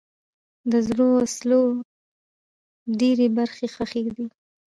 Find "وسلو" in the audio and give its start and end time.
1.17-1.61